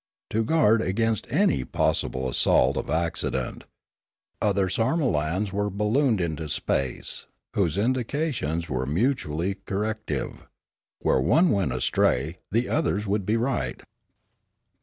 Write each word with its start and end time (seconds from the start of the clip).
To 0.31 0.43
guard 0.43 0.81
against 0.81 1.31
any 1.31 1.63
possible 1.63 2.27
assault 2.27 2.75
of 2.75 2.89
accident, 2.89 3.65
other 4.41 4.67
sarmolans 4.67 5.51
were 5.53 5.69
bal 5.69 5.91
looned 5.93 6.19
into 6.19 6.49
space 6.49 7.27
whose 7.53 7.77
indications 7.77 8.67
were 8.67 8.87
mutually 8.87 9.53
cor 9.67 9.81
rective; 9.93 10.47
where 11.01 11.21
one 11.21 11.51
went 11.51 11.71
astray, 11.71 12.39
the 12.51 12.67
others 12.67 13.05
would 13.05 13.27
be 13.27 13.37
right. 13.37 13.79